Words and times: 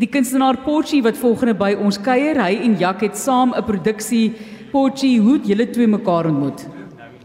die 0.00 0.08
kunstenaar 0.08 0.56
Potchie 0.64 1.02
wat 1.04 1.18
volgende 1.20 1.52
by 1.58 1.74
ons 1.76 1.98
kuier. 2.00 2.38
Hy 2.40 2.56
en 2.64 2.78
Jak 2.80 3.02
het 3.04 3.18
saam 3.18 3.52
'n 3.52 3.64
produksie 3.64 4.32
Potchie, 4.72 5.20
hoe 5.20 5.34
het 5.38 5.46
julle 5.46 5.70
twee 5.70 5.86
mekaar 5.86 6.26
ontmoet? 6.26 6.66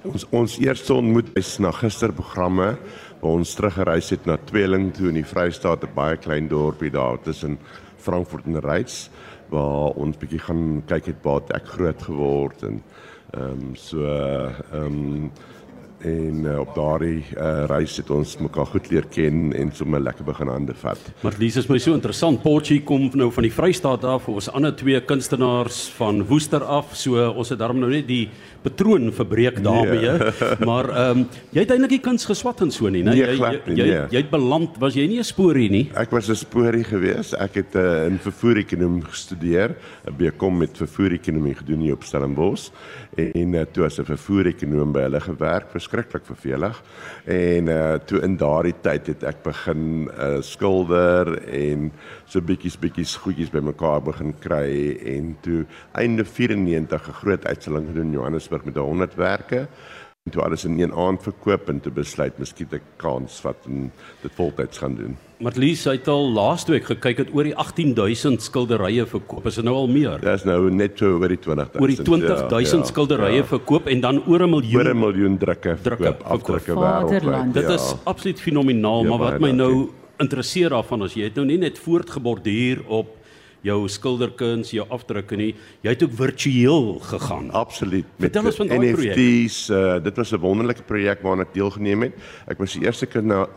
Ons 0.03 0.25
ons 0.31 0.57
eerste 0.59 0.93
ontmoet 0.93 1.29
is 1.35 1.57
na 1.59 1.71
gisterprogramme 1.71 2.77
waar 3.21 3.31
ons 3.31 3.53
teruggereis 3.55 4.09
het 4.09 4.25
na 4.25 4.37
Tweeling 4.37 4.93
toe 4.93 5.07
in 5.07 5.13
die 5.13 5.23
Vrystaat, 5.23 5.83
'n 5.83 5.95
baie 5.95 6.17
klein 6.17 6.47
dorpie 6.47 6.91
daar 6.91 7.17
tussen 7.21 7.57
Frankfurt 7.97 8.45
en 8.45 8.59
Reits 8.59 9.09
waar 9.49 9.95
ons 9.95 10.17
bietjie 10.17 10.39
gaan 10.39 10.83
kyk 10.85 11.05
het 11.05 11.23
waar 11.23 11.41
ek 11.53 11.65
groot 11.65 12.01
geword 12.01 12.63
en 12.63 12.81
ehm 13.33 13.51
um, 13.51 13.75
so 13.75 14.03
ehm 14.03 14.83
um, 14.83 15.31
en 16.05 16.45
uh, 16.45 16.59
op 16.61 16.73
daardie 16.75 17.23
uh, 17.33 17.65
reis 17.69 17.97
het 17.97 18.09
ons 18.13 18.35
mekaar 18.43 18.67
goed 18.69 18.89
leer 18.91 19.07
ken 19.09 19.53
en 19.57 19.71
sommer 19.73 20.03
lekker 20.03 20.27
begin 20.27 20.51
hande 20.53 20.75
vat. 20.77 21.01
Maar 21.25 21.37
dis 21.39 21.57
is 21.57 21.69
my 21.71 21.79
so 21.81 21.95
interessant. 21.97 22.43
Potchie 22.43 22.81
kom 22.85 23.09
nou 23.17 23.31
van 23.33 23.47
die 23.47 23.53
Vrystaat 23.53 24.05
af, 24.07 24.29
ons 24.29 24.49
ander 24.53 24.75
twee 24.77 24.99
kunstenaars 25.09 25.85
van 25.97 26.21
Woester 26.29 26.63
af. 26.63 26.93
So 26.97 27.21
ons 27.31 27.49
het 27.53 27.61
daarom 27.61 27.81
nou 27.81 27.89
net 27.91 28.07
die 28.09 28.27
patroon 28.65 29.11
verbreek 29.13 29.61
daarmee. 29.63 30.15
Nee. 30.15 30.65
Maar 30.69 30.89
ehm 30.89 31.23
um, 31.23 31.25
jy 31.53 31.63
het 31.63 31.71
eintlik 31.73 31.95
die 31.95 32.03
kuns 32.03 32.25
geswat 32.27 32.61
en 32.65 32.71
so 32.73 32.89
nie, 32.89 33.03
né? 33.05 33.13
Nee, 33.13 33.21
jy 33.21 33.35
nie, 33.37 33.45
jy, 33.45 33.75
jy, 33.77 33.85
nee. 33.89 34.05
jy 34.13 34.21
het 34.23 34.31
beland, 34.31 34.77
was 34.81 34.97
jy 34.97 35.05
nie 35.09 35.19
'n 35.21 35.27
sporie 35.27 35.69
nie? 35.69 35.85
Ek 35.95 36.11
was 36.11 36.29
'n 36.29 36.35
sporie 36.35 36.83
gewees. 36.83 37.33
Ek 37.33 37.55
het 37.61 37.75
uh, 37.75 38.05
in 38.09 38.17
vervoerekonomie 38.19 39.05
gestudeer, 39.05 39.75
'n 40.05 40.15
BCom 40.17 40.57
met 40.57 40.77
vervoerekonomie 40.77 41.55
gedoen 41.55 41.81
hier 41.81 41.93
op 41.93 42.03
Stellenbosch 42.03 42.71
en 43.15 43.53
uh, 43.53 43.61
toe 43.71 43.85
as 43.85 43.99
'n 43.99 44.05
vervoerekonoom 44.05 44.91
by 44.91 45.05
hulle 45.07 45.21
gewerk, 45.21 45.69
verskriklik 45.95 46.25
vervelig. 46.25 46.81
En 47.25 47.67
uh, 47.67 47.93
toe 48.05 48.21
in 48.21 48.37
daardie 48.37 48.75
tyd 48.81 49.07
het 49.07 49.23
ek 49.23 49.41
begin 49.45 50.09
uh, 50.11 50.41
skilder 50.43 51.31
en 51.45 51.89
so 52.25 52.41
bietjies 52.41 52.77
bietjies 52.79 53.15
goedjies 53.23 53.51
bymekaar 53.53 54.03
begin 54.05 54.33
kry 54.43 54.97
en 55.15 55.35
toe 55.45 55.65
einde 55.93 56.25
94 56.25 57.07
'n 57.07 57.19
groot 57.21 57.45
uitstalling 57.45 57.87
gedoen 57.87 58.11
in 58.11 58.17
Johannesburg 58.19 58.65
met 58.65 58.75
100 58.75 59.15
werke 59.15 59.67
toe 60.33 60.41
alles 60.41 60.63
in 60.65 60.79
een 60.79 60.93
aand 60.97 61.21
verkoop 61.21 61.67
en 61.69 61.79
toe 61.85 61.91
besluit 61.93 62.37
miskien 62.41 62.71
ek 62.73 62.85
kans 62.97 63.35
vat 63.43 63.67
en 63.69 63.91
dit 64.23 64.33
voltyds 64.33 64.79
gaan 64.81 64.95
doen. 64.97 65.11
Marlies 65.45 65.83
het 65.85 66.07
al 66.09 66.31
laaste 66.33 66.73
week 66.73 66.87
gekyk 66.89 67.19
het 67.21 67.33
oor 67.37 67.45
die 67.45 67.53
18000 67.61 68.41
skilderye 68.41 69.05
verkoop. 69.11 69.45
Is 69.45 69.59
dit 69.59 69.67
nou 69.67 69.75
al 69.83 69.91
meer? 69.91 70.17
Dis 70.23 70.47
nou 70.49 70.71
net 70.73 70.97
so 70.97 71.19
oor 71.19 71.29
die 71.29 71.37
20000. 71.43 71.77
Oor 71.77 71.93
die 71.93 72.07
20000 72.09 72.81
ja, 72.81 72.89
skilderye 72.89 73.43
ja. 73.43 73.45
verkoop 73.51 73.85
en 73.93 74.01
dan 74.01 74.23
oor 74.25 74.47
'n 74.47 74.49
miljoen. 74.49 74.81
Oor 74.81 74.89
'n 74.95 74.99
miljoen 75.03 75.37
drukke 75.37 75.77
Drukke 75.83 76.03
verkoop, 76.09 76.25
afdrukke 76.25 76.73
Vaderland. 76.73 77.53
wêreldwyd. 77.53 77.53
Dit 77.53 77.69
is 77.69 77.93
absoluut 78.03 78.41
fenomenaal, 78.41 79.03
Ja, 79.03 79.09
maar 79.09 79.19
wat 79.19 79.39
my 79.39 79.51
nou 79.51 79.91
interesseer 80.17 80.69
daarvan 80.69 81.03
is 81.03 81.13
jy 81.13 81.29
het 81.29 81.35
nou 81.35 81.45
nie 81.45 81.57
net 81.57 81.77
voortgeborduur 81.77 82.81
op 82.87 83.13
jou 83.65 83.77
skilderkuns, 83.89 84.71
jou 84.75 84.85
afdrukke 84.93 85.37
nie. 85.39 85.51
Jy 85.85 85.93
het 85.95 86.03
ook 86.05 86.13
virtueel 86.19 86.87
gegaan. 87.09 87.49
Absoluut. 87.57 88.07
Vertel 88.21 88.49
ons 88.51 88.59
van 88.61 88.69
daai 88.69 88.93
projek. 88.93 89.17
NFT's, 89.17 89.57
uh, 89.73 89.97
dit 90.05 90.21
was 90.21 90.33
'n 90.33 90.41
wonderlike 90.41 90.83
projek 90.83 91.21
waaraan 91.21 91.45
ek 91.45 91.53
deelgeneem 91.53 92.01
het. 92.03 92.13
Ek 92.47 92.59
was 92.59 92.73
die 92.73 92.85
eerste 92.85 93.07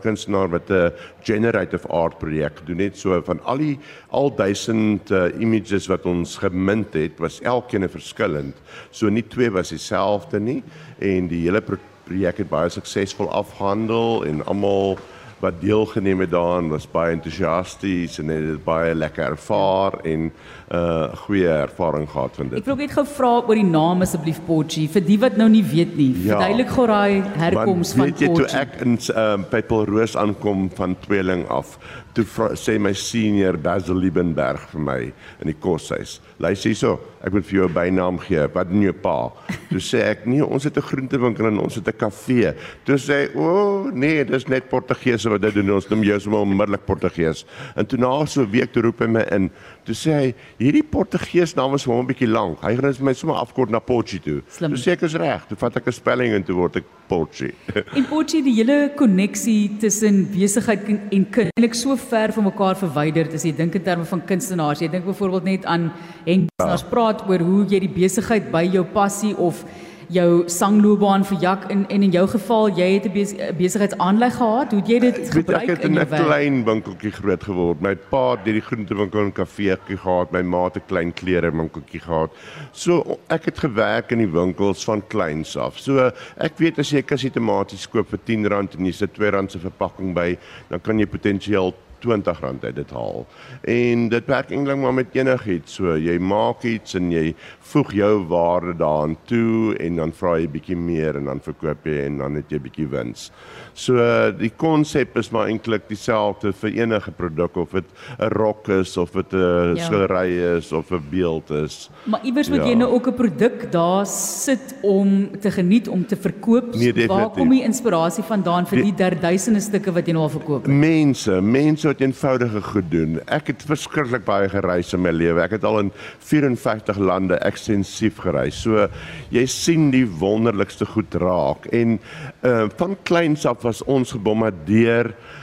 kunstenaar 0.01 0.49
wat 0.49 0.69
'n 0.69 0.91
generative 1.23 1.87
art 1.87 2.17
projek 2.17 2.57
gedoen 2.57 2.79
het. 2.79 2.97
So 2.97 3.21
van 3.21 3.39
al 3.43 3.57
die 3.57 3.79
al 4.09 4.35
duisend 4.35 5.11
uh, 5.11 5.29
images 5.39 5.87
wat 5.87 6.05
ons 6.05 6.37
gemint 6.37 6.93
het, 6.93 7.19
was 7.19 7.41
elkeen 7.41 7.83
'n 7.83 7.89
verskillend. 7.89 8.55
So 8.91 9.09
nie 9.09 9.27
twee 9.27 9.49
was 9.49 9.69
dieselfde 9.69 10.39
nie 10.39 10.63
en 10.99 11.27
die 11.27 11.43
hele 11.45 11.61
pro 11.61 11.77
projek 12.09 12.37
het 12.37 12.49
baie 12.49 12.69
suksesvol 12.69 13.29
afgehandel 13.29 14.25
en 14.25 14.45
almal 14.45 14.97
wat 15.39 15.61
deelgeneem 15.61 16.19
het 16.19 16.31
daaraan 16.31 16.69
was 16.69 16.87
baie 16.91 17.15
entoesiasties 17.15 18.19
en 18.19 18.31
het 18.33 18.45
dit 18.45 18.63
baie 18.63 18.95
lekker 18.95 19.23
ervaar 19.31 19.99
en 20.03 20.31
'n 20.69 20.75
uh, 20.75 21.15
goeie 21.25 21.47
ervaring 21.47 22.09
gehad 22.09 22.35
van 22.35 22.49
dit. 22.49 22.59
Ek 22.59 22.65
wil 22.65 22.75
net 22.75 22.91
gou 22.91 23.05
vra 23.05 23.31
oor 23.41 23.55
die 23.55 23.65
naam 23.65 24.01
asseblief 24.05 24.37
Potchie 24.45 24.85
vir 24.89 25.01
die 25.01 25.17
wat 25.19 25.37
nou 25.37 25.49
nie 25.49 25.63
weet 25.63 25.95
nie. 25.97 26.11
Ja. 26.23 26.37
Verduidelik 26.37 26.69
gou 26.69 26.85
daai 26.87 27.23
herkoms 27.41 27.93
van 27.93 28.05
weet 28.05 28.19
jy, 28.19 28.27
toe 28.27 28.43
Potchie. 28.43 28.59
ek 28.59 28.75
in 28.85 28.99
um, 29.15 29.45
Pepelroos 29.49 30.15
aankom 30.15 30.69
van 30.77 30.95
Tweeling 30.99 31.47
af, 31.49 31.77
toe 32.13 32.25
vra, 32.25 32.51
sê 32.53 32.77
my 32.81 32.93
senior 32.93 33.57
Basil 33.57 33.97
Liebenberg 33.97 34.67
vir 34.73 34.81
my 34.81 34.99
in 35.41 35.49
die 35.49 35.57
koshuis. 35.57 36.19
Luister 36.37 36.69
hierso, 36.69 36.99
ek 37.25 37.33
moet 37.33 37.45
vir 37.49 37.57
jou 37.59 37.67
'n 37.67 37.73
bynaam 37.73 38.19
gee. 38.19 38.47
Wat 38.53 38.69
doen 38.69 38.81
jou 38.81 38.93
pa? 38.93 39.31
Toe 39.71 39.81
sê 39.81 40.03
ek, 40.05 40.25
nee, 40.25 40.45
ons 40.45 40.63
het 40.63 40.77
'n 40.77 40.81
groentewinkel 40.81 41.47
en 41.47 41.59
ons 41.59 41.75
het 41.75 41.87
'n 41.87 41.97
kafee. 41.97 42.53
Toe 42.85 42.97
sê 42.97 43.13
hy, 43.13 43.25
o, 43.35 43.41
oh, 43.41 43.91
nee, 43.91 44.23
dis 44.25 44.47
net 44.47 44.69
Portugese 44.69 45.28
wat 45.29 45.41
dit 45.41 45.53
doen. 45.59 45.71
Ons 45.75 45.89
noem 45.89 46.03
jou 46.03 46.19
sommer 46.19 46.45
onmiddellik 46.45 46.85
Portugees. 46.85 47.45
En 47.75 47.85
toe 47.85 47.99
na 47.99 48.25
so 48.25 48.41
'n 48.41 48.51
week 48.51 48.73
toe 48.73 48.83
roep 48.83 48.99
hy 48.99 49.07
my 49.07 49.25
in. 49.31 49.49
Toe 49.85 49.95
sê 49.95 50.11
hy, 50.13 50.35
hierdie 50.59 50.83
Portugees 50.83 51.55
naam 51.55 51.73
is 51.73 51.83
vir 51.83 51.93
hom 51.93 52.05
'n 52.05 52.07
bietjie 52.07 52.27
lank. 52.27 52.61
Hy 52.61 52.75
gaan 52.75 52.95
my 53.05 53.13
sommer 53.13 53.37
afkort 53.37 53.69
na 53.69 53.79
Potchie 53.79 54.21
toe. 54.21 54.41
Slim. 54.49 54.73
Toe 54.73 54.79
sê 54.79 54.91
ek 54.91 55.03
is 55.03 55.15
reg. 55.15 55.47
Toe 55.47 55.57
vat 55.57 55.77
ek 55.77 55.87
'n 55.87 55.91
spelling 55.91 56.33
en 56.33 56.43
toe 56.43 56.55
word 56.55 56.75
ek 56.77 56.83
Potchie. 57.07 57.53
En 57.97 58.05
Potchie, 58.05 58.43
die 58.43 58.53
hele 58.53 58.91
koneksie 58.95 59.77
tussen 59.79 60.29
besigheid 60.31 60.87
en 60.87 61.25
kind 61.29 61.49
eintlik 61.55 61.73
so 61.73 61.95
ver 61.95 62.31
van 62.31 62.43
mekaar 62.43 62.75
verwyderd 62.75 63.33
as 63.33 63.43
jy 63.43 63.55
dink 63.55 63.75
in 63.75 63.83
terme 63.83 64.05
van 64.05 64.21
kunstenaars. 64.21 64.79
Jy 64.79 64.89
dink 64.89 65.05
byvoorbeeld 65.05 65.43
net 65.43 65.65
aan 65.65 65.91
Henk 66.25 66.49
Kunstenaars 66.59 66.83
praat 66.89 67.21
oor 67.29 67.39
hoe 67.39 67.65
jy 67.65 67.79
die 67.79 67.93
besigheid 67.93 68.51
by 68.51 68.65
jou 68.67 68.83
passie 68.83 69.35
of 69.37 69.63
jou 70.09 70.43
sangloopbaan 70.49 71.25
verjak 71.25 71.67
en 71.69 71.85
en 71.89 72.03
in 72.03 72.11
jou 72.11 72.25
geval 72.27 72.69
jy 72.77 72.87
het 72.93 73.05
'n 73.05 73.13
bes, 73.13 73.33
besigheidsaanleg 73.57 74.35
gehad. 74.35 74.71
Hoe 74.71 74.79
het 74.79 74.89
jy 74.89 74.99
dit 74.99 75.17
Ek 75.17 75.33
weet 75.33 75.35
ek 75.35 75.35
gebruik 75.35 75.67
het 75.67 75.83
in 75.83 75.99
'n 75.99 76.07
klein 76.07 76.63
winkeltjie 76.65 77.11
groot 77.11 77.43
geword. 77.43 77.81
My 77.81 77.95
pa 77.95 78.31
het 78.31 78.45
die 78.45 78.61
groentewinkel 78.61 79.19
en 79.19 79.31
kafeetjie 79.31 79.97
gehad, 79.97 80.31
my 80.31 80.41
ma 80.41 80.63
het 80.63 80.77
'n 80.77 80.87
klein 80.87 81.13
klere 81.13 81.51
winkeltjie 81.51 81.99
gehad. 81.99 82.31
So 82.71 83.19
ek 83.29 83.45
het 83.45 83.59
gewerk 83.59 84.11
in 84.11 84.17
die 84.17 84.31
winkels 84.31 84.83
van 84.83 85.03
kleins 85.07 85.57
af. 85.57 85.77
So 85.77 86.11
ek 86.37 86.57
weet 86.57 86.79
as 86.79 86.89
jy 86.89 86.97
'n 86.99 87.05
kussie 87.05 87.31
tomaties 87.31 87.87
koop 87.87 88.09
vir 88.09 88.19
R10 88.19 88.77
en 88.77 88.85
jy 88.85 88.91
sit 88.91 89.17
R2 89.17 89.49
se 89.49 89.59
verpakking 89.59 90.13
by, 90.13 90.37
dan 90.69 90.81
kan 90.81 90.97
jy 90.99 91.05
potensieel 91.05 91.73
R20 91.99 92.63
uit 92.63 92.75
dit 92.75 92.91
haal. 92.91 93.25
En 93.63 94.09
dit 94.09 94.25
werk 94.25 94.51
eintlik 94.51 94.77
maar 94.77 94.93
met 94.93 95.07
enigiets. 95.15 95.73
So 95.73 95.97
jy 95.97 96.17
maak 96.19 96.63
iets 96.63 96.95
en 96.95 97.11
jy 97.11 97.35
voeg 97.71 97.93
jou 97.93 98.25
waarde 98.27 98.73
daaraan 98.77 99.17
toe 99.25 99.75
en 99.79 99.95
dan 99.95 100.11
vra 100.11 100.37
jy 100.39 100.47
bietjie 100.47 100.77
meer 100.77 101.15
en 101.15 101.25
dan 101.25 101.39
verkoop 101.41 101.85
jy 101.85 102.05
en 102.05 102.17
dan 102.17 102.35
het 102.35 102.49
jy 102.51 102.59
bietjie 102.59 102.87
wins. 102.87 103.31
So 103.73 104.31
die 104.37 104.51
konsep 104.57 105.17
is 105.17 105.29
maar 105.31 105.47
eintlik 105.47 105.87
dieselfde 105.89 106.53
vir 106.53 106.69
enige 106.81 107.11
produk 107.11 107.55
of 107.57 107.71
dit 107.71 107.85
'n 108.19 108.29
rok 108.33 108.67
is 108.69 108.97
of 108.97 109.11
dit 109.11 109.33
'n 109.33 109.75
Ja. 109.75 109.85
skildery 109.85 110.57
is 110.57 110.71
of 110.73 110.91
'n 110.91 111.03
beeld 111.09 111.49
is. 111.51 111.89
Maar 112.05 112.19
iewers 112.23 112.49
moet 112.49 112.57
Ja. 112.59 112.65
jy 112.67 112.73
nou 112.75 112.91
ook 112.93 113.07
'n 113.07 113.13
produk 113.13 113.71
daar 113.71 114.05
sit 114.05 114.75
om 114.81 115.29
te 115.39 115.51
geniet 115.51 115.87
om 115.89 116.05
te 116.05 116.15
verkoop. 116.15 116.75
Nee, 116.75 116.93
Waar 116.93 116.93
definitief. 116.93 117.33
kom 117.33 117.49
die 117.49 117.63
inspirasie 117.63 118.23
vandaan 118.23 118.65
vir 118.67 118.81
die 118.83 118.93
derduisende 118.95 119.59
stukke 119.59 119.91
wat 119.91 120.05
jy 120.05 120.13
nou 120.13 120.23
al 120.23 120.29
verkoop 120.29 120.65
het? 120.65 120.71
Mense, 120.73 121.41
mense 121.41 121.88
wat 121.89 122.03
eenvoudige 122.03 122.61
goed 122.61 122.87
doen. 122.93 123.17
Ek 123.33 123.51
het 123.51 123.65
verskriklik 123.67 124.25
baie 124.27 124.49
gereis 124.51 124.93
in 124.93 125.03
my 125.03 125.13
lewe. 125.15 125.41
Ek 125.43 125.57
het 125.57 125.65
al 125.67 125.81
in 125.85 125.91
54 126.29 127.01
lande 127.01 127.39
ekstensief 127.45 128.21
gereis. 128.23 128.61
So 128.61 128.87
jy 129.33 129.45
sien 129.49 129.89
die 129.95 130.05
wonderlikste 130.05 130.87
goed 130.89 131.17
raak 131.21 131.69
en 131.73 131.99
uh 132.45 132.67
van 132.79 132.95
kleins 133.07 133.45
af 133.49 133.63
was 133.65 133.81
ons 133.89 134.13
gebombardeer 134.15 135.13
uh 135.13 135.38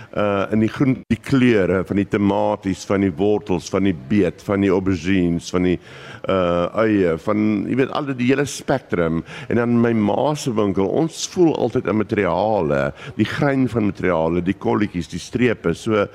in 0.52 0.60
die 0.62 0.68
groen 0.72 0.94
die 1.10 1.18
kleure 1.20 1.82
van 1.84 1.96
die 2.00 2.06
tomaties, 2.08 2.84
van 2.88 3.02
die 3.04 3.12
wortels, 3.18 3.68
van 3.72 3.84
die 3.88 3.94
beet, 4.08 4.40
van 4.46 4.62
die 4.64 4.70
aubergines, 4.72 5.50
van 5.52 5.66
die 5.68 5.78
uh 6.26 6.66
eie, 6.82 7.12
van 7.22 7.42
jy 7.68 7.76
weet 7.78 7.92
al 7.94 8.08
die 8.16 8.26
hele 8.32 8.42
spektrum 8.50 9.20
en 9.48 9.60
dan 9.60 9.76
my 9.80 9.92
ma 9.94 10.32
se 10.34 10.50
winkel, 10.54 10.88
ons 10.88 11.20
voel 11.30 11.52
altyd 11.54 11.86
in 11.92 11.98
materiale, 12.00 12.80
die 13.18 13.26
grein 13.28 13.68
van 13.70 13.86
materiale, 13.92 14.42
die 14.42 14.56
kolletjies, 14.58 15.08
die 15.12 15.20
strepe. 15.22 15.74
So 15.78 16.06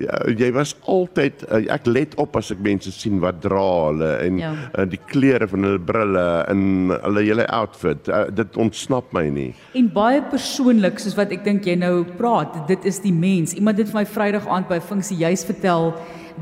ja, 0.00 0.18
jy 0.26 0.50
was 0.56 0.74
altyd 0.90 1.44
uh, 1.50 1.60
ek 1.74 1.86
let 1.86 2.16
op 2.22 2.34
as 2.40 2.50
ek 2.54 2.62
mense 2.64 2.90
sien 2.94 3.20
wat 3.22 3.40
dra 3.44 3.62
hulle 3.90 4.10
en 4.24 4.38
Ja. 4.40 4.52
uh, 4.78 4.86
die 4.88 4.98
kleure 5.10 5.46
van 5.50 5.66
hulle 5.68 5.78
brille 5.84 6.26
en 6.48 6.90
hulle 6.96 7.22
hele 7.26 7.46
outfit. 7.54 8.08
Uh, 8.08 8.24
dit 8.34 8.56
ontsnap 8.60 9.12
my 9.16 9.26
nie. 9.30 9.50
En 9.78 9.90
baie 9.92 10.22
persoonlik 10.32 10.98
soos 11.02 11.16
wat 11.18 11.32
ek 11.36 11.44
dink 11.46 11.66
jy 11.68 11.76
nou 11.78 12.02
praat, 12.18 12.56
dit 12.70 12.84
is 12.88 12.98
die 13.04 13.12
mens. 13.14 13.49
Iemand 13.54 13.78
het 13.78 13.90
vir 13.90 14.00
my 14.00 14.06
Vrydag 14.06 14.48
aand 14.48 14.68
by 14.68 14.80
funksie 14.80 15.16
juis 15.16 15.44
vertel 15.44 15.94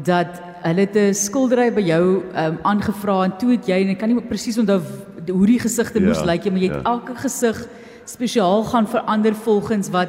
dat 0.04 0.40
hulle 0.62 0.80
het 0.80 0.96
'n 0.96 1.14
skildery 1.14 1.70
by 1.74 1.80
jou 1.80 2.22
um, 2.34 2.58
aangevra 2.62 3.24
en 3.24 3.36
toe 3.38 3.50
het 3.50 3.66
jy 3.66 3.82
en 3.82 3.88
ek 3.88 3.98
kan 3.98 4.08
nie 4.08 4.20
presies 4.20 4.58
onthou 4.58 4.80
hoe 5.28 5.46
die 5.46 5.60
gesigte 5.60 6.00
Ja, 6.00 6.06
moes 6.06 6.22
lyk 6.24 6.44
nie, 6.44 6.52
maar 6.52 6.60
jy 6.60 6.68
het 6.68 6.82
ja. 6.82 6.90
elke 6.90 7.14
gesig 7.14 7.66
spesiaal 8.04 8.64
gaan 8.64 8.86
verander 8.88 9.34
volgens 9.34 9.90
wat 9.90 10.08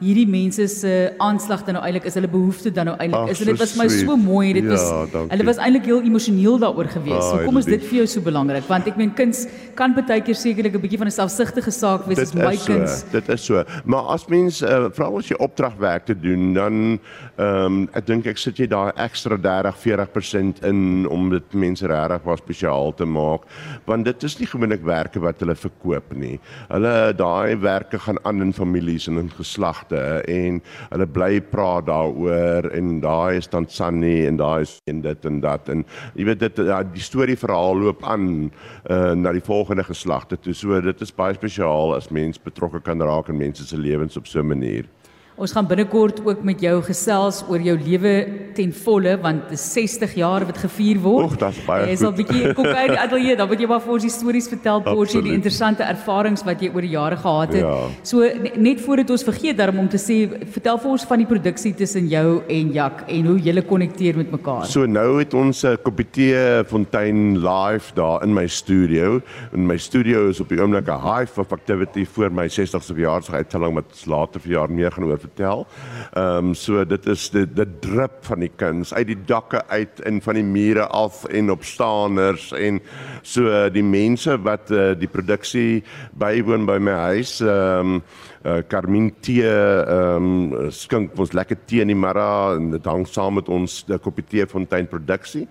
hierdie 0.00 0.26
mense 0.28 0.66
se 0.68 0.92
aanslag 1.20 1.64
dan 1.66 1.74
nou 1.76 1.84
eintlik 1.84 2.06
is 2.08 2.14
hulle 2.16 2.28
behoefte 2.28 2.70
dan 2.72 2.86
nou 2.86 2.96
eintlik 2.96 3.30
is 3.34 3.40
en 3.40 3.46
dit 3.50 3.56
so 3.58 3.62
was 3.64 3.76
my 3.76 3.88
so 3.88 4.16
mooi 4.16 4.52
dit 4.56 4.64
Ja, 4.64 4.70
was 4.70 5.10
dankie. 5.12 5.30
hulle 5.34 5.44
was 5.44 5.56
eintlik 5.60 5.84
heel 5.84 6.00
emosioneel 6.02 6.58
daaroor 6.58 6.88
gewees. 6.88 7.22
Ah, 7.24 7.30
So 7.30 7.44
kom 7.44 7.56
is 7.58 7.64
dit 7.66 7.82
vir 7.84 7.96
jou 8.00 8.06
so 8.06 8.20
belangrik 8.20 8.64
want 8.68 8.86
ek 8.88 8.96
meen 8.96 9.12
kuns 9.14 9.46
kan 9.76 9.92
baie 9.94 10.20
keer 10.20 10.34
sekerlik 10.34 10.74
'n 10.74 10.80
bietjie 10.80 10.98
van 10.98 11.06
'n 11.08 11.10
selfsugtige 11.20 11.70
saak 11.70 12.06
wees 12.06 12.18
as 12.18 12.30
Dit 12.30 12.42
my 12.42 12.52
is 12.54 12.64
so, 12.64 12.72
kuns. 12.72 13.04
dit 13.12 13.28
is 13.28 13.44
so. 13.44 13.64
Maar 13.84 14.02
as 14.16 14.26
mens 14.28 14.62
uh, 14.62 14.88
veral 14.90 15.18
as 15.18 15.28
jy 15.28 15.36
opdragwerk 15.38 16.04
te 16.06 16.14
doen, 16.14 16.54
dan 16.54 16.98
ehm 17.38 17.66
um, 17.66 17.88
ek 17.94 18.06
dink 18.06 18.26
ek 18.26 18.38
sit 18.38 18.56
jy 18.58 18.66
daar 18.66 18.92
ekstra 18.96 19.36
30, 19.36 19.76
40% 19.76 20.64
in 20.64 21.06
om 21.08 21.30
dit 21.30 21.52
mense 21.54 21.86
regtig 21.86 22.22
waar 22.24 22.38
spesiaal 22.38 22.94
te 22.94 23.04
maak, 23.04 23.42
want 23.86 24.04
dit 24.04 24.22
is 24.22 24.38
nie 24.38 24.46
gewoonlik 24.46 24.82
werke 24.84 25.20
wat 25.20 25.40
hulle 25.40 25.54
verkoop 25.54 26.12
nie. 26.14 26.38
Hulle 26.70 27.12
daai 27.16 27.56
werke 27.60 27.98
gaan 27.98 28.18
aan 28.24 28.40
in 28.42 28.52
families 28.52 29.06
en 29.08 29.18
in 29.18 29.30
geslagte 29.30 29.89
en 29.92 30.60
hulle 30.90 31.06
bly 31.06 31.40
praat 31.52 31.86
daaroor 31.86 32.70
en 32.76 33.00
daai 33.00 33.36
is 33.36 33.48
dan 33.50 33.68
Sunny 33.68 34.26
en 34.26 34.36
daai 34.40 34.62
is 34.62 34.78
en 34.90 35.00
dit 35.04 35.24
en 35.24 35.40
dat 35.40 35.68
en 35.68 35.84
jy 36.14 36.24
weet 36.28 36.40
dit 36.40 36.62
ja, 36.66 36.82
die 36.82 37.04
storie 37.04 37.38
verhaal 37.38 37.78
loop 37.78 38.04
aan 38.04 38.50
uh, 38.90 39.12
na 39.14 39.32
die 39.32 39.44
volgende 39.44 39.84
geslagte 39.84 40.38
toe. 40.38 40.54
So 40.54 40.80
dit 40.80 41.00
is 41.00 41.14
baie 41.14 41.34
spesiaal 41.34 41.94
as 41.96 42.10
mens 42.10 42.40
betrokke 42.40 42.80
kan 42.80 43.02
raak 43.02 43.28
in 43.28 43.40
mense 43.40 43.66
se 43.66 43.78
lewens 43.78 44.16
op 44.16 44.26
so 44.26 44.40
'n 44.40 44.46
manier. 44.46 44.86
Ons 45.36 45.52
gaan 45.52 45.66
binnekort 45.66 46.18
ook 46.26 46.42
met 46.44 46.60
jou 46.60 46.82
gesels 46.82 47.42
oor 47.48 47.60
jou 47.60 47.78
lewe 47.78 48.10
ten 48.54 48.72
volle 48.72 49.16
want 49.22 49.48
dit 49.48 49.52
is 49.58 49.72
60 49.72 50.14
jaar 50.14 50.44
wat 50.44 50.58
gevier 50.58 50.98
word. 51.00 51.24
Oeg, 51.30 51.36
dis 51.38 51.60
baie 51.64 51.86
Jy 51.88 51.96
sal 51.96 52.12
goed. 52.12 52.16
bietjie 52.26 52.52
kom 52.54 52.64
kyk 52.64 52.88
in 52.90 52.92
die 52.92 53.00
ateljee, 53.00 53.36
dan 53.36 53.48
moet 53.48 53.58
jy 53.60 53.66
maar 53.66 53.80
vir 53.80 53.92
ons 53.94 54.02
die 54.02 54.10
stories 54.10 54.48
vertel, 54.48 54.82
Porsie, 54.82 55.22
die 55.22 55.32
interessante 55.32 55.82
ervarings 55.82 56.42
wat 56.44 56.60
jy 56.60 56.68
oor 56.74 56.82
die 56.82 56.90
jare 56.92 57.16
gehad 57.16 57.54
het. 57.54 57.62
Ja. 57.62 57.88
So 58.02 58.20
ne- 58.20 58.52
net 58.56 58.80
voordat 58.80 59.10
ons 59.10 59.24
vergeet 59.24 59.56
daarom 59.56 59.78
om 59.78 59.88
te 59.88 59.96
sê, 59.96 60.28
vertel 60.52 60.78
vir 60.78 60.90
ons 60.90 61.04
van 61.04 61.18
die 61.18 61.26
produksie 61.26 61.72
tussen 61.74 62.08
jou 62.08 62.42
en 62.48 62.72
Jak 62.74 63.04
en 63.08 63.26
hoe 63.26 63.38
julle 63.40 63.62
konnekteer 63.62 64.16
met 64.16 64.30
mekaar. 64.30 64.66
So 64.66 64.84
nou 64.86 65.18
het 65.20 65.32
ons 65.34 65.64
'n 65.64 65.78
Koppietee 65.82 66.64
Fontein 66.66 67.38
live 67.40 67.94
daar 67.94 68.22
in 68.22 68.34
my 68.34 68.46
studio. 68.46 69.22
En 69.54 69.66
my 69.66 69.76
studio 69.78 70.28
is 70.28 70.40
op 70.40 70.48
die 70.48 70.60
oomblik 70.60 70.86
'n 70.88 71.00
hive 71.00 71.40
of 71.40 71.52
activity 71.52 72.04
vir 72.04 72.30
my 72.30 72.46
60ste 72.48 72.92
verjaarsdag 72.94 73.34
uittelling 73.36 73.74
wat 73.74 74.04
later 74.06 74.40
verjaar 74.40 74.70
meer 74.70 74.90
gaan 74.92 75.04
oor 75.04 75.18
vertel. 75.30 75.66
Ehm 76.12 76.50
um, 76.50 76.54
so 76.54 76.84
dit 76.84 77.06
is 77.06 77.30
dit 77.30 77.56
dit 77.56 77.80
drup 77.80 78.24
van 78.26 78.40
die 78.40 78.50
kuns 78.56 78.94
uit 78.94 79.06
die 79.06 79.18
dakke 79.26 79.62
uit 79.68 80.00
en 80.00 80.20
van 80.20 80.34
die 80.34 80.44
mure 80.44 80.86
af 80.86 81.24
en 81.24 81.50
op 81.50 81.64
staaners 81.64 82.52
en 82.52 82.80
so 83.22 83.68
die 83.70 83.84
mense 83.84 84.36
wat 84.42 84.70
uh, 84.70 84.92
die 84.98 85.08
produksie 85.08 85.84
bywoon 86.12 86.66
by 86.66 86.78
my 86.78 86.98
huis 87.12 87.40
ehm 87.40 87.96
um, 87.96 88.02
uh, 88.44 88.60
Carmine 88.68 89.12
tee 89.20 89.44
ehm 89.44 90.52
um, 90.56 90.70
skink 90.72 91.18
ons 91.20 91.32
lekker 91.36 91.58
tee 91.68 91.82
in 91.84 91.90
die 91.92 91.98
middag 91.98 92.56
en 92.56 92.70
dit 92.74 92.86
hang 92.88 93.04
saam 93.08 93.36
met 93.38 93.48
ons 93.52 93.80
die 93.88 93.98
koppie 94.02 94.24
tee 94.26 94.46
fontein 94.48 94.88
produksie. 94.90 95.46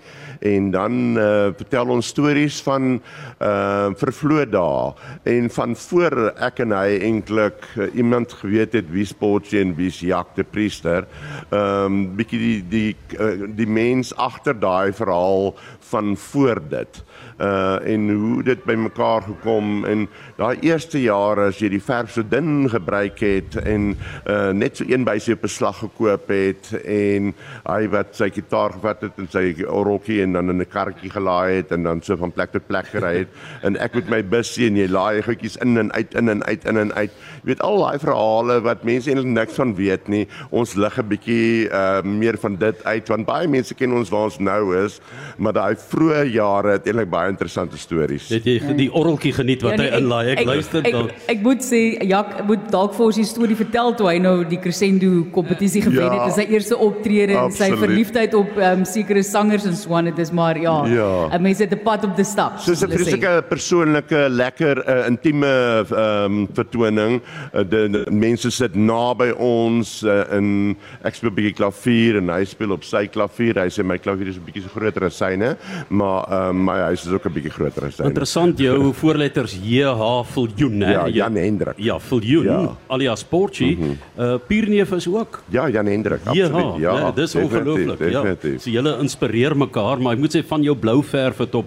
En 0.46 0.72
dan 0.74 1.18
uh, 1.18 1.50
vertel 1.58 1.94
ons 1.94 2.12
stories 2.14 2.60
van 2.66 2.98
uh, 2.98 3.90
vervloë 4.00 4.48
dae. 4.54 4.94
En 5.36 5.50
van 5.54 5.76
voor 5.76 6.18
ek 6.50 6.64
en 6.66 6.76
hy 6.76 7.00
eintlik 7.10 7.68
uh, 7.76 7.90
iemand 7.94 8.34
geweet 8.42 8.78
het 8.78 8.90
wie 8.94 9.06
Sportjie 9.06 9.62
en 9.64 9.76
wie's 9.78 10.02
Jak 10.06 10.36
de 10.38 10.44
Priester 10.44 11.08
ehm 11.50 11.86
um, 11.86 12.00
bietjie 12.18 12.40
die 12.40 12.58
die 12.70 13.20
uh, 13.20 13.50
die 13.56 13.68
mens 13.68 14.12
agter 14.18 14.58
daai 14.58 14.94
verhaal 14.94 15.54
van 15.90 16.16
voor 16.18 16.62
dit. 16.70 17.04
Uh 17.40 17.78
en 17.88 18.10
hoe 18.10 18.44
dit 18.44 18.64
bymekaar 18.64 19.22
gekom 19.22 19.86
en 19.86 20.08
daai 20.38 20.60
eerste 20.66 21.02
jare 21.02 21.50
as 21.50 21.62
jy 21.62 21.70
die 21.72 21.84
verf 21.84 22.12
so 22.12 22.24
dun 22.24 22.68
gebruik 22.80 23.20
het 23.20 23.60
en 23.64 23.94
uh 24.26 24.50
net 24.60 24.80
so 24.80 24.88
een 24.88 25.04
bysie 25.08 25.36
op 25.36 25.44
'n 25.44 25.54
slag 25.60 25.78
gekoop 25.84 26.28
het 26.28 26.72
en 26.84 27.34
hy 27.68 27.82
wat 27.92 28.16
sy 28.16 28.30
gitaar 28.34 28.72
gevat 28.78 29.02
het 29.02 29.20
en 29.22 29.28
sy 29.30 29.46
orgeltjie 29.68 30.22
en 30.24 30.34
dan 30.34 30.50
in 30.50 30.62
'n 30.62 30.70
karretjie 30.70 31.12
gelaai 31.12 31.56
het 31.62 31.72
en 31.72 31.84
dan 31.84 32.02
so 32.02 32.18
van 32.18 32.32
plek 32.32 32.52
tot 32.52 32.68
plek 32.68 32.88
gery 32.96 33.18
het 33.24 33.32
en 33.66 33.78
ek 33.78 33.94
met 33.94 34.10
my 34.10 34.22
bussie 34.24 34.68
en 34.68 34.76
jy 34.76 34.88
laai 34.88 35.22
goedjies 35.22 35.58
in 35.62 35.78
en 35.78 35.92
uit 35.92 36.14
in 36.14 36.30
en 36.30 36.44
uit 36.44 36.66
in 36.66 36.78
en 36.78 36.94
uit 36.94 37.12
jy 37.12 37.48
weet 37.52 37.62
al 37.62 37.80
daai 37.84 38.00
verhale 38.00 38.60
wat 38.62 38.84
mense 38.84 39.10
eintlik 39.10 39.32
niks 39.32 39.56
van 39.60 39.76
weet 39.76 40.08
nie 40.08 40.28
ons 40.50 40.76
lig 40.76 40.98
'n 40.98 41.08
bietjie 41.08 41.70
uh 41.72 42.02
meer 42.04 42.38
van 42.38 42.56
dit 42.56 42.84
uit 42.84 43.08
want 43.08 43.26
baie 43.26 43.48
mense 43.48 43.74
ken 43.74 43.94
ons 43.94 44.10
waar 44.10 44.28
ons 44.30 44.40
nou 44.40 44.76
is 44.86 45.00
maar 45.38 45.54
daai 45.54 45.76
vroeë 45.76 46.24
jare 46.34 46.72
het 46.78 46.86
eintlik 46.88 47.10
baie 47.10 47.30
interessante 47.30 47.78
stories 47.78 48.30
Het 48.30 48.46
jy 48.46 48.76
die 48.76 48.92
orgeltjie 48.94 49.34
geniet 49.34 49.62
wat 49.62 49.72
Ja, 49.72 49.78
nee, 49.78 49.92
hy 49.92 50.02
inlaai? 50.02 50.30
Ek, 50.34 50.46
luister 50.46 50.84
ek, 50.86 50.92
dan. 50.92 51.10
ek, 51.10 51.24
ek 51.36 51.44
moet 51.46 51.66
sê 51.66 51.82
Jak 52.10 52.46
moet 52.48 52.69
dalk 52.72 52.94
vir 52.98 53.06
ons 53.06 53.16
die 53.16 53.26
storie 53.26 53.56
vertel 53.56 53.94
toe 53.96 54.08
hy 54.10 54.18
nou 54.20 54.44
die 54.48 54.60
crescendo 54.62 55.24
kompetisie 55.36 55.82
gewen 55.82 56.04
Ja, 56.04 56.12
het 56.14 56.30
en 56.30 56.36
sy 56.38 56.46
eerste 56.54 56.78
optrede 56.78 57.34
en 57.38 57.52
sy 57.52 57.70
verliefdheid 57.76 58.34
op 58.34 58.58
um, 58.58 58.86
sekere 58.86 59.24
sangers 59.24 59.66
en 59.66 59.76
so 59.76 59.94
aan 59.98 60.06
dit 60.06 60.20
is 60.20 60.32
maar 60.32 60.58
ja, 60.58 60.86
Ja. 60.88 61.30
'n 61.38 61.42
mens 61.42 61.60
het 61.60 61.72
'n 61.74 61.82
pad 61.84 62.04
op 62.06 62.16
te 62.16 62.24
stap. 62.24 62.60
Soos 62.60 62.82
'n 62.84 62.90
vreeslike 62.90 63.44
persoonlike, 63.50 64.28
lekker 64.30 64.78
uh, 64.88 65.08
intieme 65.08 65.86
um, 65.92 66.48
vertoning. 66.54 67.22
Uh, 67.54 67.62
de, 67.70 67.90
de 67.90 68.06
mense 68.12 68.50
sit 68.52 68.76
naby 68.76 69.30
ons 69.38 70.04
uh, 70.04 70.24
in 70.38 70.76
ek 71.04 71.16
speel 71.16 71.30
'n 71.30 71.36
bietjie 71.36 71.54
klavier 71.56 72.18
en 72.18 72.30
hy 72.30 72.44
speel 72.46 72.72
op 72.72 72.84
sy 72.84 73.08
klavier. 73.08 73.56
Hy 73.60 73.70
sê 73.70 73.84
my 73.84 73.98
klavier 73.98 74.28
is 74.28 74.38
'n 74.38 74.46
bietjie 74.46 74.64
so 74.64 74.70
groter 74.80 75.06
as 75.06 75.18
syne, 75.18 75.58
maar 75.90 76.50
um, 76.50 76.64
my 76.66 76.78
huis 76.90 77.06
is 77.06 77.12
ook 77.12 77.26
'n 77.26 77.34
bietjie 77.34 77.52
groter 77.52 77.86
as 77.86 77.96
syne. 77.96 78.08
Interessant 78.08 78.58
jou 78.60 78.92
voorletters 79.02 79.58
JH 79.64 80.24
Viljoen 80.34 80.82
hè. 80.82 80.92
Ja, 80.92 81.08
Jan 81.08 81.36
Hendrik. 81.36 81.74
Ja, 81.78 82.00
Viljoen 82.00 82.46
Ja. 82.46 82.59
Mhm. 82.62 82.76
alias 82.88 83.24
Portjie. 83.24 83.76
Mm 83.78 83.84
-hmm. 83.84 84.24
Uh 84.26 84.36
Pierneef 84.48 84.92
is 84.92 85.08
ook. 85.08 85.42
Ja, 85.50 85.70
Jan 85.70 85.86
Hendrik, 85.86 86.20
absoluut. 86.26 86.52
Ja, 86.52 86.94
Ja, 86.94 87.04
nee, 87.04 87.14
dis 87.14 87.36
ongelooflik. 87.36 88.00
Ja. 88.00 88.22
Definitief. 88.22 88.62
So 88.62 88.70
julle 88.70 88.98
inspireer 89.00 89.58
mekaar, 89.58 90.02
maar 90.02 90.14
ek 90.14 90.20
moet 90.20 90.36
sê 90.36 90.44
van 90.48 90.62
jou 90.62 90.76
blou 90.78 91.04
verf 91.04 91.38
het 91.38 91.56
op 91.56 91.66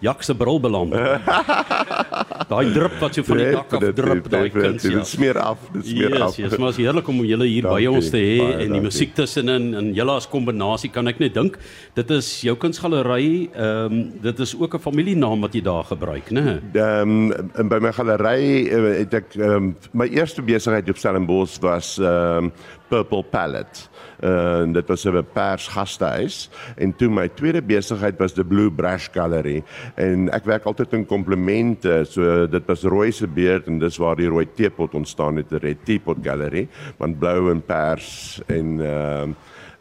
Jak 0.00 0.22
se 0.22 0.34
bril 0.34 0.60
beland. 0.60 0.92
daai 2.52 2.70
drup 2.72 2.94
wat 3.02 3.14
so 3.18 3.22
van 3.26 3.36
die 3.40 3.48
dak 3.52 3.72
af 3.76 3.82
drup, 3.98 4.28
daai 4.30 4.48
kuns. 4.54 4.84
Ja. 4.86 4.90
Dit 4.98 5.06
smeer 5.10 5.38
af, 5.42 5.58
dit 5.74 5.86
smeer 5.90 6.14
Yes, 6.14 6.20
af. 6.22 6.36
yes, 6.38 6.56
maar 6.56 6.70
is 6.70 6.78
heerlik 6.80 7.08
om 7.10 7.18
julle 7.26 7.48
hier 7.50 7.66
by 7.66 7.80
ons 7.90 8.10
te 8.14 8.20
hê 8.22 8.36
en 8.38 8.58
die 8.58 8.68
dankie. 8.68 8.84
musiek 8.86 9.14
tussenin 9.18 9.66
en 9.74 9.90
julle 9.96 10.14
as 10.20 10.28
kombinasie 10.30 10.90
kan 10.94 11.10
ek 11.10 11.18
net 11.18 11.34
dink. 11.34 11.58
Dit 11.98 12.10
is 12.14 12.30
jou 12.46 12.54
kunsgalery, 12.56 13.48
ehm 13.54 13.92
um, 13.92 13.98
dit 14.22 14.40
is 14.40 14.54
ook 14.54 14.74
'n 14.78 14.78
familienaam 14.86 15.40
wat 15.40 15.54
jy 15.54 15.60
daar 15.62 15.84
gebruik, 15.84 16.30
né? 16.30 16.60
Ehm 16.74 17.32
um, 17.58 17.68
by 17.68 17.78
my 17.80 17.92
galery 17.92 18.68
uh, 18.70 18.98
het 19.02 19.14
ek 19.14 19.34
um, 19.36 19.74
my 19.92 20.06
eerste 20.06 20.42
besigheid 20.42 20.88
op 20.88 20.96
Stellenbosch 20.96 21.58
was 21.60 21.98
ehm 21.98 22.44
um, 22.44 22.52
Purple 22.88 23.22
Palette. 23.30 23.88
Uh, 24.20 24.60
en 24.60 24.72
dit 24.72 24.86
was 24.86 25.04
'n 25.04 25.26
pers 25.32 25.68
gastehuis 25.68 26.50
en 26.76 26.96
toe 26.96 27.08
my 27.08 27.28
tweede 27.28 27.62
besigheid 27.62 28.18
was 28.18 28.34
die 28.34 28.44
Blue 28.44 28.70
Brush 28.70 29.08
Gallery. 29.12 29.62
En 29.94 30.28
ek 30.32 30.44
werk 30.44 30.64
altyd 30.64 30.92
in 30.92 31.06
komplemente. 31.06 32.04
So 32.04 32.46
dit 32.46 32.66
was 32.66 32.82
rooi 32.82 33.12
se 33.12 33.26
beerd 33.26 33.66
en 33.66 33.78
dis 33.78 33.96
waar 33.96 34.16
die 34.16 34.28
rooi 34.28 34.46
teepot 34.54 34.94
ontstaan 34.94 35.36
het 35.36 35.48
die 35.48 35.58
Red 35.58 35.84
Teapot 35.84 36.16
Gallery. 36.22 36.68
Want 36.96 37.18
blou 37.18 37.50
en 37.50 37.62
pers 37.62 38.40
en 38.46 38.80
ehm 38.80 39.30
uh, 39.30 39.34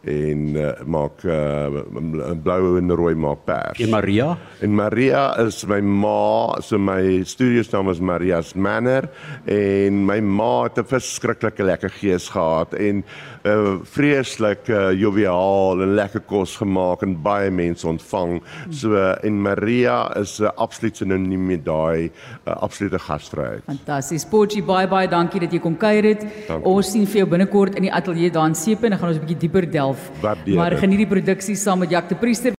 en 0.03 0.55
uh, 0.55 0.71
maak 0.85 1.23
uh, 1.25 1.81
blou 2.43 2.77
en 2.77 2.91
rooi 2.91 3.15
maak 3.15 3.45
pers. 3.45 3.79
En 3.79 3.89
Maria? 3.89 4.37
En 4.61 4.75
Maria 4.75 5.23
is 5.43 5.65
my 5.65 5.81
ma, 5.81 6.59
so 6.61 6.77
my 6.77 7.23
studio 7.23 7.63
se 7.63 7.75
naam 7.75 7.89
was 7.89 7.99
Maria's 7.99 8.53
Manor 8.55 9.09
en 9.45 10.05
my 10.05 10.19
ma 10.21 10.63
het 10.63 10.77
'n 10.77 10.85
verskriklike 10.85 11.63
lekker 11.63 11.89
gees 11.89 12.29
gehad 12.29 12.73
en 12.73 13.03
uh, 13.43 13.75
vreeslik 13.83 14.67
uh, 14.69 14.91
joviaal 14.93 15.81
en 15.81 15.95
lekker 15.95 16.21
kos 16.27 16.55
gemaak 16.55 17.03
en 17.03 17.15
baie 17.21 17.51
mense 17.51 17.87
ontvang. 17.87 18.41
So 18.69 18.95
uh, 18.95 19.15
en 19.23 19.41
Maria 19.41 20.11
is 20.15 20.39
'n 20.39 20.43
uh, 20.43 20.51
absoluut 20.55 20.97
sinoniem 20.97 21.45
met 21.45 21.65
daai 21.65 22.11
uh, 22.47 22.53
absolute 22.61 22.99
gasvryheid. 22.99 23.63
Fantasties. 23.65 24.25
Potjie, 24.25 24.63
baie 24.63 24.87
baie 24.87 25.07
dankie 25.07 25.39
dat 25.39 25.51
jy 25.51 25.59
kom 25.59 25.77
kuier 25.77 26.03
het. 26.03 26.21
Dankie. 26.47 26.65
Ons 26.65 26.91
sien 26.91 27.05
vir 27.05 27.23
jou 27.23 27.29
binnekort 27.29 27.75
in 27.75 27.87
die 27.87 27.93
ateljee 27.93 28.31
daar 28.31 28.47
in 28.47 28.55
Sepe 28.55 28.85
en 28.85 28.91
dan 28.91 28.99
gaan 28.99 29.09
ons 29.09 29.17
'n 29.17 29.25
bietjie 29.25 29.39
dieper 29.47 29.71
delf. 29.71 29.96
Waardeer 30.21 30.55
Maar 30.55 30.69
dit. 30.69 30.79
geniet 30.79 30.97
die 30.97 31.07
produksie 31.07 31.55
saam 31.55 31.79
met 31.79 31.89
Jak 31.89 32.09
de 32.09 32.15
Priester. 32.15 32.53